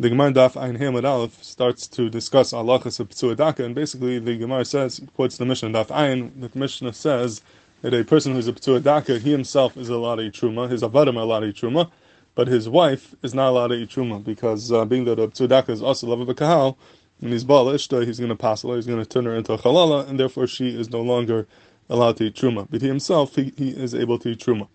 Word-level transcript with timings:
the 0.00 0.08
Gemara 0.08 0.32
Daf 0.32 0.56
Ein 0.56 0.78
Hamad 0.78 1.04
Aleph 1.04 1.44
starts 1.44 1.86
to 1.88 2.08
discuss 2.08 2.54
halachas 2.54 3.00
of 3.00 3.10
Ptsuadaka, 3.10 3.66
and 3.66 3.74
basically 3.74 4.18
the 4.18 4.34
Gemara 4.34 4.64
says, 4.64 4.98
quotes 5.14 5.36
the 5.36 5.44
Mishnah 5.44 5.68
Daf 5.68 5.94
Ein, 5.94 6.32
the 6.40 6.50
Mishnah 6.54 6.94
says 6.94 7.42
that 7.82 7.92
a 7.92 8.02
person 8.02 8.32
who's 8.32 8.48
a 8.48 8.54
Ptsuadaka, 8.54 9.20
he 9.20 9.30
himself 9.30 9.76
is 9.76 9.90
allowed 9.90 10.16
to 10.16 10.22
eat 10.22 10.32
Truma, 10.32 10.70
his 10.70 10.80
Avadim 10.80 11.18
are 11.18 11.20
allowed 11.20 11.40
to 11.40 11.48
eat 11.48 11.56
Truma, 11.56 11.90
but 12.34 12.48
his 12.48 12.66
wife 12.66 13.14
is 13.22 13.34
not 13.34 13.50
allowed 13.50 13.66
to 13.68 13.74
eat 13.74 13.90
Truma, 13.90 14.24
because 14.24 14.72
uh, 14.72 14.86
being 14.86 15.04
that 15.04 15.18
a 15.18 15.28
Ptsuadaka 15.28 15.68
is 15.68 15.82
also 15.82 16.06
love 16.06 16.20
of 16.20 16.30
a 16.30 16.34
Kahal, 16.34 16.78
and 17.20 17.30
he's 17.30 17.44
Baal 17.44 17.66
Ishta, 17.66 18.06
he's 18.06 18.18
going 18.18 18.30
to 18.30 18.36
pass 18.36 18.62
her, 18.62 18.76
he's 18.76 18.86
going 18.86 19.04
to 19.04 19.06
turn 19.06 19.26
her 19.26 19.34
into 19.34 19.52
a 19.52 19.58
Halala, 19.58 20.08
and 20.08 20.18
therefore 20.18 20.46
she 20.46 20.70
is 20.80 20.88
no 20.88 21.02
longer 21.02 21.46
allowed 21.90 22.16
to 22.16 22.24
eat 22.24 22.34
Truma. 22.36 22.66
But 22.70 22.80
he 22.80 22.88
himself, 22.88 23.34
he, 23.34 23.52
he 23.54 23.68
is 23.68 23.94
able 23.94 24.18
to 24.20 24.30
eat 24.30 24.38
Truma. 24.38 24.66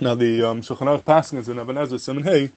Now 0.00 0.14
the 0.14 0.44
um, 0.44 0.62
Shulchan 0.62 0.86
Aruch 0.86 1.02
Paskins 1.02 1.48
in 1.48 1.58
Even 1.58 1.74
HaEzer 1.74 1.98
Simon 1.98 2.22
Hey, 2.22 2.52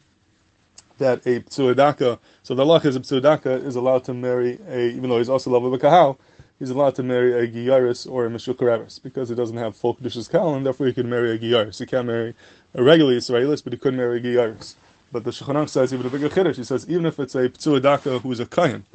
that 0.97 1.25
a 1.25 1.41
psuadaka, 1.41 2.19
so 2.43 2.55
the 2.55 2.65
law 2.65 2.77
is 2.77 2.95
a 2.95 2.99
psuadaka 2.99 3.63
is 3.65 3.75
allowed 3.75 4.03
to 4.05 4.13
marry 4.13 4.59
a, 4.69 4.89
even 4.89 5.09
though 5.09 5.17
he's 5.17 5.29
also 5.29 5.49
love 5.49 5.63
of 5.63 5.73
a 5.73 5.79
kahal, 5.79 6.17
he's 6.59 6.69
allowed 6.69 6.95
to 6.95 7.03
marry 7.03 7.33
a 7.33 7.47
giyaris 7.47 8.09
or 8.09 8.25
a 8.25 8.29
meshukararis 8.29 9.01
because 9.01 9.29
he 9.29 9.35
doesn't 9.35 9.57
have 9.57 9.75
full 9.75 9.95
kedusha's 9.95 10.27
kahal, 10.27 10.55
and 10.55 10.65
therefore 10.65 10.87
he 10.87 10.93
can 10.93 11.09
marry 11.09 11.31
a 11.31 11.39
giyaris. 11.39 11.79
He 11.79 11.85
can't 11.85 12.07
marry 12.07 12.33
a 12.73 12.83
regular 12.83 13.13
Israelis, 13.13 13.63
but 13.63 13.73
he 13.73 13.79
could 13.79 13.93
marry 13.93 14.19
a 14.19 14.21
giyaris. 14.21 14.75
But 15.11 15.23
the 15.23 15.31
Shulchan 15.31 15.69
says 15.69 15.93
even 15.93 16.05
a 16.05 16.09
bigger 16.09 16.29
chiddush. 16.29 16.57
He 16.57 16.63
says 16.63 16.89
even 16.89 17.05
if 17.05 17.19
it's 17.19 17.35
a 17.35 17.49
psuadaka 17.49 18.21
who 18.21 18.31
is 18.31 18.39
a 18.39 18.45
kayan, 18.45 18.85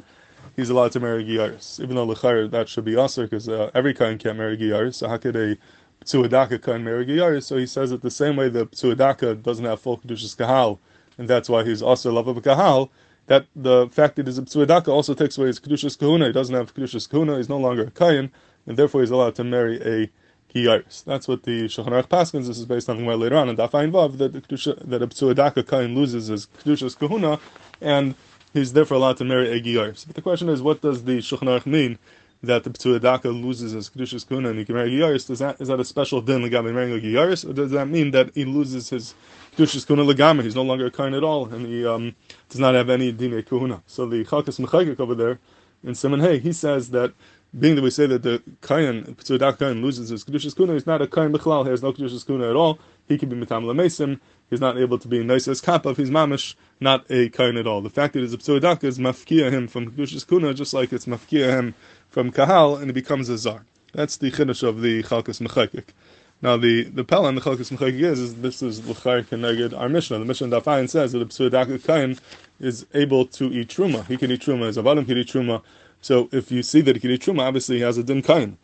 he's 0.55 0.69
allowed 0.69 0.91
to 0.93 0.99
marry 0.99 1.23
a 1.23 1.25
giyaris. 1.25 1.79
Even 1.79 1.95
though 1.95 2.07
lechayr 2.07 2.49
that 2.51 2.69
should 2.69 2.85
be 2.85 2.99
aser 2.99 3.23
because 3.23 3.47
uh, 3.49 3.71
every 3.73 3.93
kayan 3.93 4.17
can't 4.17 4.37
marry 4.37 4.53
a 4.53 4.57
giyaris. 4.57 4.95
So 4.95 5.07
how 5.07 5.17
could 5.17 5.35
a 5.35 5.57
psuadaka 6.05 6.61
kayan 6.61 6.83
marry 6.83 7.03
a 7.03 7.05
giyaris? 7.07 7.43
So 7.43 7.57
he 7.57 7.65
says 7.65 7.91
it 7.91 8.01
the 8.01 8.11
same 8.11 8.35
way 8.35 8.49
the 8.49 8.67
psuadaka 8.67 9.41
doesn't 9.41 9.65
have 9.65 9.79
full 9.79 9.97
kedusha's 9.97 10.35
kahal 10.35 10.79
and 11.17 11.27
that's 11.27 11.49
why 11.49 11.63
he's 11.63 11.81
also 11.81 12.11
love 12.11 12.27
of 12.27 12.41
kahal. 12.43 12.89
That 13.27 13.45
the 13.55 13.87
fact 13.89 14.15
that 14.15 14.27
he's 14.27 14.37
a 14.37 14.41
psuadaka 14.41 14.89
also 14.89 15.13
takes 15.13 15.37
away 15.37 15.47
his 15.47 15.59
kedushas 15.59 15.97
kahuna. 15.97 16.27
He 16.27 16.33
doesn't 16.33 16.55
have 16.55 16.73
kedushas 16.73 17.09
kahuna. 17.09 17.37
He's 17.37 17.49
no 17.49 17.57
longer 17.57 17.83
a 17.83 17.91
kayan, 17.91 18.31
and 18.65 18.77
therefore 18.77 19.01
he's 19.01 19.11
allowed 19.11 19.35
to 19.35 19.43
marry 19.43 19.79
a 19.81 20.09
kiyaris. 20.53 21.03
That's 21.05 21.27
what 21.27 21.43
the 21.43 21.65
Shulchan 21.65 21.89
Aruch 21.89 22.07
Paskins. 22.07 22.47
This 22.47 22.57
is 22.57 22.65
based 22.65 22.89
on 22.89 23.03
the 23.03 23.15
later 23.15 23.37
on 23.37 23.49
in 23.49 23.55
Dafayin 23.55 23.91
Vav 23.91 24.17
that 24.17 24.33
the 24.33 24.41
kedusha, 24.41 24.87
that 24.89 25.01
a 25.01 25.07
psuadaka 25.07 25.65
kayan 25.65 25.95
loses 25.95 26.27
his 26.27 26.47
kedushas 26.63 26.97
kahuna, 26.97 27.39
and 27.79 28.15
he's 28.53 28.73
therefore 28.73 28.97
allowed 28.97 29.17
to 29.17 29.23
marry 29.23 29.49
a 29.51 29.61
giyaris. 29.61 30.05
But 30.05 30.15
the 30.15 30.21
question 30.21 30.49
is, 30.49 30.61
what 30.61 30.81
does 30.81 31.05
the 31.05 31.19
Shulchan 31.19 31.47
Aruch 31.47 31.65
mean? 31.65 31.97
That 32.43 32.63
the 32.63 32.71
Ptsuadaka 32.71 33.25
loses 33.25 33.73
his 33.73 33.89
Kedushas 33.89 34.27
Kuna 34.27 34.49
and 34.49 34.57
he 34.57 34.65
can 34.65 34.73
marry 34.73 34.89
Giyaris, 34.89 35.27
does 35.27 35.39
that, 35.39 35.61
is 35.61 35.67
that 35.67 35.79
a 35.79 35.85
special 35.85 36.21
din 36.21 36.41
Lagami 36.41 36.73
marrying 36.73 36.97
a 36.97 36.99
Giyaris, 36.99 37.47
or 37.47 37.53
does 37.53 37.69
that 37.69 37.87
mean 37.87 38.09
that 38.11 38.31
he 38.33 38.45
loses 38.45 38.89
his 38.89 39.13
Kedushas 39.55 39.85
Kuna 39.85 40.03
Lagami, 40.03 40.41
he's 40.41 40.55
no 40.55 40.63
longer 40.63 40.87
a 40.87 40.91
kind 40.91 41.13
at 41.13 41.23
all, 41.23 41.45
and 41.53 41.67
he 41.67 41.85
um, 41.85 42.15
does 42.49 42.59
not 42.59 42.73
have 42.73 42.89
any 42.89 43.11
Dine 43.11 43.43
Kuhuna? 43.43 43.81
So 43.85 44.07
the 44.07 44.25
Chalkas 44.25 44.59
Mechakik 44.59 44.99
over 44.99 45.13
there, 45.13 45.39
in 45.83 45.93
Simon 45.93 46.19
Hay, 46.19 46.39
he 46.39 46.51
says 46.51 46.89
that 46.91 47.13
being 47.59 47.75
that 47.75 47.81
we 47.81 47.89
say 47.89 48.07
that 48.07 48.23
the 48.23 48.41
Kayan, 48.61 49.03
Ptsuadaka 49.15 49.59
Kayan 49.59 49.81
loses 49.81 50.09
his 50.09 50.23
Kedushas 50.23 50.55
Kuna, 50.55 50.73
he's 50.73 50.87
not 50.87 51.01
a 51.01 51.07
Kayan 51.07 51.33
Bechlal, 51.33 51.65
he 51.65 51.69
has 51.69 51.83
no 51.83 51.91
Kedushas 51.91 52.25
Kuna 52.25 52.49
at 52.49 52.55
all, 52.55 52.79
he 53.07 53.17
can 53.17 53.29
be 53.29 53.35
Mitam 53.35 53.65
Lamesim, 53.65 54.19
he's 54.49 54.61
not 54.61 54.77
able 54.77 54.97
to 54.97 55.07
be 55.07 55.21
nice 55.23 55.47
as 55.47 55.59
Kappa, 55.59 55.93
he's 55.93 56.09
Mamish, 56.09 56.55
not 56.79 57.05
a 57.09 57.29
Kayan 57.29 57.57
at 57.57 57.67
all. 57.67 57.81
The 57.81 57.89
fact 57.89 58.13
that 58.13 58.21
he's 58.21 58.33
a 58.33 58.37
is 58.37 58.99
Mafkia 58.99 59.51
him 59.51 59.67
from 59.67 59.91
Kedushas 59.91 60.25
Kuna, 60.27 60.53
just 60.53 60.73
like 60.73 60.93
it's 60.93 61.05
Mafkia 61.05 61.49
him 61.49 61.75
from 62.11 62.31
Kahal 62.31 62.75
and 62.75 62.87
he 62.87 62.91
becomes 62.91 63.29
a 63.29 63.37
Zar. 63.37 63.65
That's 63.93 64.17
the 64.17 64.29
Chiddush 64.29 64.61
of 64.67 64.81
the 64.81 65.01
Chalkas 65.01 65.41
Mechakik. 65.41 65.85
Now 66.41 66.57
the 66.57 66.83
the 66.83 67.03
Pella 67.03 67.29
and 67.29 67.37
the 67.37 67.41
Chalkas 67.41 67.75
Mechakik 67.75 68.01
is, 68.01 68.19
is 68.19 68.35
this 68.35 68.61
is 68.61 68.85
L'char 68.85 69.23
Keneged 69.23 69.77
our 69.77 69.89
Mishnah. 69.89 70.19
The 70.19 70.25
Mishnah 70.25 70.49
Dafayin 70.49 70.89
says 70.89 71.13
that 71.13 71.19
the 71.19 71.25
Psuadaka 71.25 71.83
Kain 71.83 72.19
is 72.59 72.85
able 72.93 73.25
to 73.27 73.45
eat 73.45 73.69
Truma. 73.69 74.05
He 74.05 74.17
can 74.17 74.29
eat 74.29 74.41
Truma, 74.41 74.67
his 74.67 74.77
Avadim 74.77 75.07
can 75.07 75.17
eat 75.17 75.27
Truma. 75.27 75.63
So 76.01 76.29
if 76.31 76.51
you 76.51 76.63
see 76.63 76.81
that 76.81 76.95
he 76.95 76.99
can 76.99 77.11
eat 77.11 77.21
Truma, 77.21 77.41
obviously 77.41 77.77
he 77.77 77.81
has 77.81 77.97
a 77.97 78.03
Din 78.03 78.21
Kain. 78.21 78.57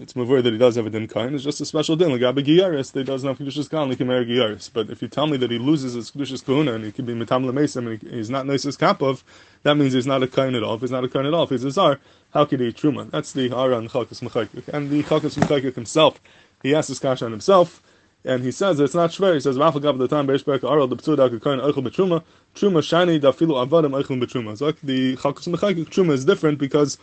It's 0.00 0.14
mavur 0.14 0.42
that 0.42 0.52
he 0.52 0.58
does 0.58 0.76
have 0.76 0.86
a 0.86 0.90
din 0.90 1.06
kain. 1.06 1.34
It's 1.34 1.44
just 1.44 1.60
a 1.60 1.66
special 1.66 1.96
din. 1.96 2.10
Like 2.10 2.22
Abba 2.22 2.42
Giyaris, 2.42 2.94
he 2.94 3.04
doesn't 3.04 3.28
have 3.28 3.38
kedushas 3.38 3.70
kain, 3.70 3.90
he 3.90 3.96
can 3.96 4.06
marry 4.06 4.24
Giyaris. 4.24 4.70
But 4.72 4.88
if 4.88 5.02
you 5.02 5.08
tell 5.08 5.26
me 5.26 5.36
that 5.36 5.50
he 5.50 5.58
loses 5.58 5.92
his 5.92 6.10
kedushas 6.10 6.42
kahuna 6.42 6.74
and 6.74 6.84
he 6.84 6.92
can 6.92 7.04
be 7.04 7.12
metam 7.12 7.44
lemesim 7.44 7.86
and 7.86 8.02
he's 8.10 8.30
not 8.30 8.46
noises 8.46 8.78
kapov, 8.78 9.22
that 9.62 9.76
means 9.76 9.92
he's 9.92 10.06
not 10.06 10.22
a 10.22 10.28
kain 10.28 10.54
at 10.54 10.62
all. 10.62 10.74
If 10.74 10.80
he's 10.80 10.90
not 10.90 11.04
a 11.04 11.08
kain 11.08 11.26
at 11.26 11.34
all, 11.34 11.44
if 11.44 11.50
he's 11.50 11.64
a 11.64 11.70
zar, 11.70 12.00
how 12.32 12.44
could 12.44 12.60
he 12.60 12.68
eat 12.68 12.76
truma? 12.76 13.10
That's 13.10 13.32
the 13.32 13.48
hara 13.48 13.78
and 13.78 13.88
chalkas 13.88 14.22
mechakik. 14.22 14.68
And 14.68 14.90
the 14.90 15.02
chalkas 15.02 15.38
mechakik 15.38 15.74
himself, 15.74 16.20
he 16.62 16.74
asks 16.74 16.88
his 16.88 16.98
kasha 16.98 17.26
on 17.26 17.30
himself. 17.30 17.82
And 18.24 18.44
he 18.44 18.52
says 18.52 18.78
it's 18.78 18.94
not 18.94 19.10
shver. 19.10 19.34
He 19.34 19.40
says, 19.40 19.56
"Rafal 19.56 19.82
gav 19.82 19.98
the 19.98 20.06
time 20.06 20.28
beish 20.28 20.44
berka 20.44 20.70
aral 20.70 20.86
the 20.86 20.96
ptzuda 20.96 21.28
kain 21.42 21.58
eichel 21.58 21.84
betruma 21.84 22.22
truma 22.54 22.80
shani 22.80 23.20
dafilu 23.20 23.66
avadim 23.66 24.00
eichel 24.00 24.22
betruma." 24.22 24.56
So 24.56 24.66
like 24.66 24.80
the 24.80 25.16
chalkas 25.16 25.52
mechakik 25.52 25.88
truma 25.88 26.12
is 26.12 26.24
different 26.24 26.58
because 26.58 26.98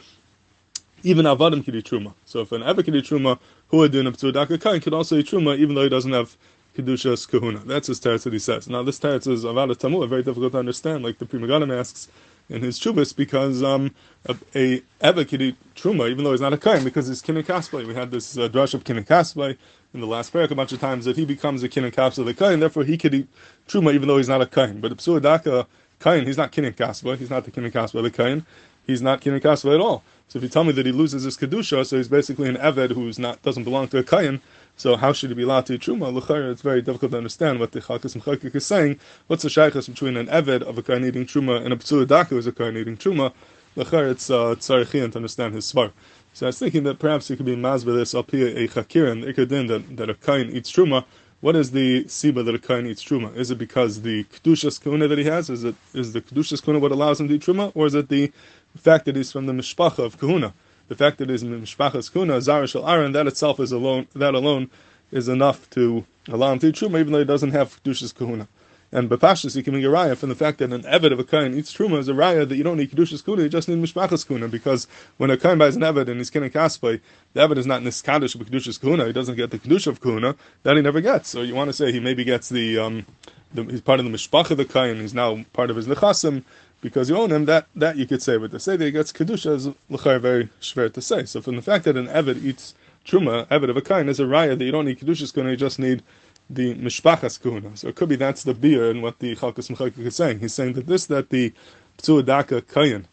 even 1.04 1.26
avadim 1.26 1.64
can 1.64 1.76
eat 1.76 1.86
truma. 1.86 2.14
So 2.26 2.42
if 2.42 2.54
an 2.54 2.64
ever 2.64 2.84
can 2.84 2.96
eat 2.96 3.06
truma, 3.06 3.38
who 3.68 3.78
would 3.78 3.92
do 3.92 4.00
an 4.00 4.08
ptudaka 4.08 4.62
kain 4.62 4.80
could 4.80 4.94
also 4.94 5.18
eat 5.18 5.28
truma, 5.28 5.58
even 5.58 5.76
though 5.76 5.84
he 5.84 5.90
doesn't 5.90 6.14
have 6.14 6.38
kedushas 6.78 7.28
kahuna. 7.28 7.60
That's 7.66 7.88
his 7.88 8.00
teretz 8.00 8.24
that 8.24 8.34
he 8.34 8.40
says. 8.40 8.68
Now 8.70 8.84
this 8.84 9.00
teretz 9.00 9.28
is 9.28 9.44
avad 9.44 9.78
tamu, 9.78 10.06
very 10.08 10.24
difficult 10.24 10.54
to 10.54 10.60
understand. 10.60 11.04
Like 11.04 11.18
the 11.18 11.26
Pri 11.26 11.40
Megadim 11.40 11.78
asks 11.78 12.08
in 12.50 12.62
his 12.62 12.80
chubas, 12.80 13.16
because 13.16 13.64
um, 13.64 13.94
a, 14.28 14.36
a 14.56 14.82
eat 15.02 15.56
truma, 15.76 16.10
even 16.10 16.24
though 16.24 16.32
he's 16.32 16.42
not 16.42 16.54
a 16.54 16.58
kain, 16.58 16.84
because 16.84 17.08
he's 17.08 17.22
kinnikasplay. 17.22 17.86
We 17.86 17.94
had 17.94 18.12
this 18.12 18.38
uh, 18.38 18.50
drush 18.50 18.74
of 18.74 18.84
kinnikasplay 18.84 19.58
in 19.94 20.02
the 20.02 20.08
last 20.08 20.34
parak 20.34 20.52
a 20.52 20.56
bunch 20.56 20.72
of 20.72 20.80
times 20.80 21.06
that 21.06 21.16
he 21.16 21.26
becomes 21.26 21.64
a 21.64 21.70
kinnik 21.70 21.94
kasplay 21.94 22.26
the 22.26 22.34
kain, 22.34 22.60
therefore 22.60 22.84
he 22.84 22.98
could 22.98 23.14
eat 23.14 23.28
truma 23.68 23.94
even 23.94 24.08
though 24.08 24.18
he's 24.18 24.30
not 24.30 24.42
a 24.42 24.46
kain. 24.46 24.80
But 24.80 24.92
a 24.92 24.96
psuadaka 24.96 25.66
kain, 26.00 26.26
he's 26.26 26.38
not 26.38 26.52
kinnikasplay. 26.52 27.18
He's 27.18 27.30
not 27.30 27.46
the 27.46 27.52
kinnikasplay 27.52 28.04
the 28.04 28.12
kain. 28.12 28.46
He's 28.86 29.02
not 29.02 29.22
kinnikasplay 29.22 29.76
at 29.76 29.82
all. 29.82 30.04
So 30.28 30.38
if 30.38 30.44
you 30.44 30.50
tell 30.50 30.64
me 30.64 30.72
that 30.74 30.86
he 30.86 30.92
loses 30.92 31.24
his 31.24 31.38
kedusha, 31.38 31.86
so 31.86 31.98
he's 31.98 32.08
basically 32.08 32.50
an 32.50 32.58
eved 32.58 32.92
who's 32.92 33.18
not 33.18 33.42
doesn't 33.42 33.64
belong 33.64 33.88
to 33.90 33.98
a 33.98 34.04
kayan. 34.04 34.42
So 34.80 34.96
how 34.96 35.12
should 35.12 35.30
he 35.30 35.34
be 35.34 35.44
eat 35.44 35.82
truma? 35.82 36.52
It's 36.52 36.62
very 36.62 36.82
difficult 36.82 37.12
to 37.12 37.18
understand 37.18 37.60
what 37.60 37.74
the 37.74 37.82
Chalkas 37.82 38.16
Mechakik 38.16 38.56
is 38.56 38.66
saying. 38.66 38.98
What's 39.28 39.44
the 39.44 39.50
shaykhs 39.50 39.90
between 39.90 40.16
an 40.16 40.28
eved 40.28 40.62
of 40.62 40.78
a 40.78 40.82
kayan 40.82 41.04
eating 41.04 41.26
truma 41.26 41.62
and 41.66 41.74
a 41.74 41.76
psula 41.76 42.08
daka 42.08 42.30
who's 42.30 42.48
a 42.48 42.54
kayan 42.54 42.78
eating 42.78 42.96
truma? 42.96 43.34
L'chayr, 43.76 44.10
it's 44.10 44.30
uh, 44.30 44.56
to 44.56 45.18
understand 45.18 45.54
his 45.54 45.70
svar. 45.70 45.92
So 46.32 46.46
I 46.46 46.48
was 46.48 46.60
thinking 46.60 46.84
that 46.84 46.98
perhaps 46.98 47.28
he 47.28 47.36
could 47.36 47.46
be 47.46 47.58
mazba 47.58 47.94
this 47.94 48.14
alpia 48.14 48.56
a 48.56 48.70
chakir 48.70 49.12
and 49.12 49.26
ikadin 49.26 49.68
that, 49.68 49.98
that 49.98 50.10
a 50.10 50.14
kayan 50.14 50.50
eats 50.50 50.72
truma. 50.72 51.04
What 51.42 51.58
is 51.58 51.72
the 51.72 52.06
siba 52.06 52.46
that 52.46 52.56
a 52.56 52.60
kain 52.60 52.88
eats 52.88 53.04
truma? 53.04 53.36
Is 53.36 53.52
it 53.52 53.58
because 53.58 54.02
the 54.02 54.24
kedushas 54.24 54.82
kuna 54.82 55.10
that 55.10 55.18
he 55.18 55.26
has? 55.26 55.50
Is 55.50 55.66
it 55.66 55.76
is 55.94 56.14
the 56.14 56.22
kedushas 56.22 56.64
kuna 56.64 56.80
what 56.80 56.94
allows 56.94 57.20
him 57.20 57.28
to 57.28 57.34
eat 57.34 57.42
truma, 57.42 57.74
or 57.76 57.86
is 57.86 57.96
it 57.96 58.08
the 58.08 58.32
the 58.74 58.80
fact 58.80 59.04
that 59.06 59.18
he's 59.18 59.32
from 59.32 59.46
the 59.46 59.54
mishpacha 59.54 60.00
of 60.00 60.18
kahuna, 60.18 60.54
the 60.90 60.96
fact 60.96 61.20
that 61.20 61.30
he's 61.30 61.44
mishpachas 61.44 62.12
kahuna, 62.12 62.42
zara 62.42 62.68
shel 62.68 62.88
aaron, 62.88 63.14
that 63.14 63.28
itself 63.28 63.60
is 63.60 63.72
alone, 63.72 64.08
that 64.16 64.36
alone 64.36 64.70
is 65.12 65.30
enough 65.30 65.70
to 65.70 66.06
allow 66.28 66.52
him 66.52 66.60
to 66.60 66.68
eat 66.68 66.76
truma, 66.76 67.00
even 67.00 67.14
though 67.14 67.20
he 67.20 67.26
doesn't 67.26 67.52
have 67.52 67.82
kedushas 67.84 68.14
kahuna. 68.14 68.48
And 68.92 69.08
bepashas, 69.08 69.56
he 69.56 69.62
can 69.62 69.76
be 69.76 69.86
a 69.86 69.88
raya 69.88 70.18
from 70.18 70.30
the 70.30 70.36
fact 70.36 70.58
that 70.58 70.74
an 70.74 70.82
eved 70.82 71.12
of 71.12 71.20
a 71.20 71.24
kain 71.24 71.54
eats 71.54 71.72
truma 71.72 72.00
is 72.00 72.10
a 72.10 72.14
raya 72.14 72.50
that 72.50 72.56
you 72.56 72.64
don't 72.64 72.78
need 72.78 72.92
kedushas 72.92 73.24
kuna, 73.24 73.44
you 73.44 73.50
just 73.50 73.70
need 73.70 73.78
mishpachas 73.78 74.28
kuna, 74.28 74.48
because 74.48 74.88
when 75.18 75.30
a 75.30 75.38
kain 75.38 75.60
buys 75.60 75.76
an 75.76 75.84
eved 75.84 76.10
and 76.10 76.18
he's 76.18 76.32
killing 76.32 76.50
kaspai, 76.50 77.00
the 77.34 77.40
eved 77.40 77.58
is 77.58 77.68
not 77.68 77.84
niskadish 77.84 78.34
of 78.34 78.42
kedushas 78.42 78.82
kuna, 78.82 79.06
he 79.06 79.14
doesn't 79.14 79.36
get 79.36 79.52
the 79.52 79.60
kedusha 79.60 79.88
of 79.88 80.02
kuna, 80.02 80.36
that 80.64 80.76
he 80.76 80.82
never 80.82 81.02
gets. 81.02 81.30
So 81.30 81.44
you 81.44 81.54
want 81.54 81.70
to 81.70 81.74
say 81.74 81.92
he 81.92 82.00
maybe 82.00 82.24
gets 82.24 82.50
the, 82.50 82.80
um, 82.80 83.06
the 83.54 83.64
he's 83.64 83.82
part 83.82 84.00
of 84.00 84.08
the 84.08 84.12
mishpacha 84.12 84.52
of 84.52 84.58
the 84.58 84.66
kain, 84.66 84.98
he's 84.98 85.14
now 85.14 85.44
part 85.54 85.70
of 85.70 85.76
his 85.76 85.88
nechasim, 85.88 86.44
because 86.82 87.10
you 87.10 87.18
own 87.18 87.32
him, 87.32 87.46
that, 87.46 87.68
that 87.76 87.98
you 87.98 88.06
could 88.06 88.22
say. 88.22 88.38
But 88.38 88.52
to 88.52 88.60
say 88.60 88.78
that 88.78 88.86
he 88.86 88.92
gets 88.92 89.12
kedusha 89.12 89.56
is 89.56 89.70
very 89.90 90.50
schwer 90.62 90.92
to 90.94 91.02
say. 91.02 91.26
So 91.26 91.42
from 91.42 91.56
the 91.56 91.62
fact 91.62 91.86
that 91.86 91.98
an 91.98 92.08
eved 92.08 92.44
eats 92.44 92.76
truma, 93.06 93.48
eved 93.48 93.70
of 93.70 93.78
a 93.78 93.82
kind, 93.82 94.10
is 94.10 94.20
a 94.20 94.24
raya 94.24 94.58
that 94.58 94.64
you 94.64 94.72
don't 94.72 94.86
need 94.86 95.00
kedushas 95.00 95.34
kuna, 95.34 95.52
you 95.52 95.58
just 95.58 95.80
need 95.80 96.04
the 96.50 96.76
mishpachas 96.76 97.42
kuna. 97.42 97.76
So 97.76 97.90
it 97.90 97.96
could 97.96 98.10
be 98.10 98.16
that's 98.16 98.44
the 98.44 98.54
beer 98.54 98.90
and 98.90 99.04
what 99.04 99.20
the 99.20 99.36
chalkas 99.36 99.70
mechakik 99.76 100.00
is 100.00 100.16
saying. 100.16 100.40
He's 100.40 100.54
saying 100.54 100.74
that 100.74 100.88
this 100.88 101.06
that 101.08 101.30
the 101.30 101.54
psuadaka 101.98 102.66
kayan 102.66 103.06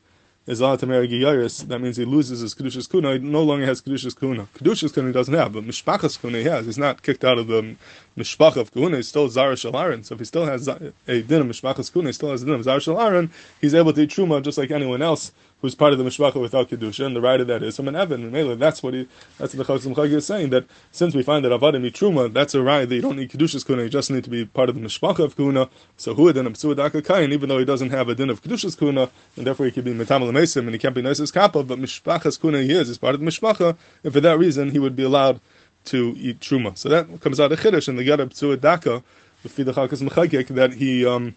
is 0.47 0.61
Giyaris, 0.61 1.67
that 1.67 1.81
means 1.81 1.97
he 1.97 2.05
loses 2.05 2.41
his 2.41 2.55
Kedushas 2.55 2.89
Kuna, 2.89 3.15
he 3.15 3.19
no 3.19 3.43
longer 3.43 3.67
has 3.67 3.83
Kedushas 3.83 4.19
Kuna. 4.19 4.47
Kedushas 4.59 4.95
Kuna 4.95 5.09
he 5.09 5.13
doesn't 5.13 5.35
have, 5.35 5.53
but 5.53 5.65
Mishpachas 5.65 6.21
Kuna 6.21 6.39
he 6.39 6.45
has. 6.45 6.67
He's 6.67 6.79
not 6.79 7.03
kicked 7.03 7.25
out 7.25 7.39
of 7.39 7.49
the 7.49 7.75
Mishpach 8.17 8.57
of 8.57 8.73
Kuna, 8.73 8.97
he's 8.97 9.09
still 9.09 9.29
Zara 9.29 9.55
Shalaran. 9.55 10.05
So 10.05 10.15
if 10.15 10.21
he 10.21 10.25
still 10.25 10.47
has 10.47 10.69
a 10.69 10.93
din 11.07 11.41
of 11.41 11.47
Mishpachas 11.49 11.93
Kuna, 11.93 12.11
he 12.11 12.13
still 12.13 12.31
has 12.31 12.43
a 12.43 12.47
din 12.47 12.55
of 12.55 12.63
Zara 12.63 12.79
Shalaran, 12.79 13.31
he's 13.61 13.75
able 13.75 13.93
to 13.93 14.03
eat 14.03 14.11
Truma 14.11 14.43
just 14.43 14.59
like 14.59 14.71
anyone 14.71 15.03
else 15.03 15.33
who's 15.61 15.75
part 15.75 15.93
of 15.93 15.99
the 15.99 16.05
mishpacha 16.05 16.41
without 16.41 16.69
kedusha, 16.69 17.07
and 17.07 17.17
the 17.17 17.21
right 17.21 17.41
of 17.41 17.47
that 17.47 17.63
is 17.63 17.77
from 17.77 17.89
an 17.89 17.97
evan. 17.97 18.35
And 18.35 18.61
that's 18.61 18.83
what 18.83 18.95
he, 18.95 19.09
that's 19.39 19.55
what 19.55 19.67
the 19.67 19.79
Chacham 19.79 19.95
Chagi 19.95 20.13
is 20.13 20.27
saying 20.27 20.51
that 20.51 20.67
since 20.93 21.15
we 21.15 21.23
find 21.23 21.45
that 21.45 21.53
avadim 21.53 21.85
truma, 21.93 22.33
that's 22.33 22.55
a 22.55 22.63
right 22.63 22.89
that 22.89 22.95
you 22.95 23.03
don't 23.03 23.17
need 23.17 23.31
kedushas 23.31 23.67
kuna, 23.67 23.83
you 23.83 23.89
just 23.89 24.11
need 24.11 24.25
to 24.25 24.31
be 24.31 24.45
part 24.45 24.69
of 24.69 24.75
the 24.75 24.81
mishpacha 24.81 25.21
of 25.21 25.37
kuna. 25.37 25.69
So 25.97 26.15
who 26.15 26.33
then 26.33 26.53
kain, 26.55 27.33
even 27.33 27.49
though 27.49 27.59
he 27.59 27.65
doesn't 27.65 27.91
have 27.91 28.09
a 28.09 28.15
din 28.15 28.31
of 28.31 28.43
kedushas 28.43 28.79
kuna, 28.79 29.11
and 29.37 29.47
therefore 29.47 29.67
he 29.67 29.73
can 29.73 29.85
be 29.85 29.95
metamal 29.95 30.31
mesim, 30.31 30.61
and 30.67 30.71
he 30.71 30.79
can't 30.79 30.95
be 30.95 31.03
nice 31.03 31.21
as 31.21 31.33
kappa, 31.33 31.63
but 31.63 31.79
mishpachas 31.79 32.41
kuna 32.41 32.63
he 32.63 32.73
is, 32.73 32.89
is 32.91 32.99
part 32.99 33.15
of 33.15 33.21
the 33.21 33.27
mishpacha, 33.27 33.77
and 34.05 34.13
for 34.13 34.21
that 34.21 34.39
reason 34.39 34.71
he 34.71 34.79
would 34.79 34.95
be 34.95 35.05
allowed 35.05 35.41
to 35.85 36.15
eat 36.19 36.41
truma. 36.41 36.77
So 36.77 36.89
that 36.91 37.21
comes 37.21 37.41
out 37.41 37.53
of 37.53 37.61
chiddush, 37.61 37.89
and 37.89 37.99
the 37.99 38.05
get 38.05 38.21
of 38.21 38.31
psuadaka, 38.31 39.03
the 39.43 39.49
Chalkas 39.49 40.03
Mechakik, 40.07 40.49
that 40.49 40.75
he. 40.75 41.07
Um, 41.07 41.35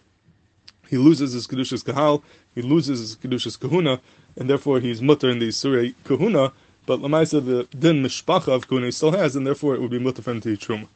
he 0.89 0.97
loses 0.97 1.33
his 1.33 1.47
kedushas 1.47 1.83
kahal, 1.85 2.23
he 2.55 2.61
loses 2.61 2.99
his 2.99 3.15
kedushas 3.15 3.59
kahuna, 3.59 4.01
and 4.35 4.49
therefore 4.49 4.79
he's 4.79 5.01
mutter 5.01 5.29
in 5.29 5.39
the 5.39 5.49
surei 5.49 5.93
kahuna. 6.03 6.51
But 6.85 7.01
lamaisa 7.01 7.45
the 7.45 7.67
din 7.77 8.03
mishpacha 8.03 8.47
of 8.47 8.67
kahuna 8.67 8.85
he 8.85 8.91
still 8.91 9.11
has, 9.11 9.35
and 9.35 9.45
therefore 9.45 9.75
it 9.75 9.81
would 9.81 9.91
be 9.91 9.99
mutter 9.99 10.21
for 10.21 10.31
him 10.31 10.41
to 10.41 10.49
eat 10.49 10.61
truma. 10.61 10.87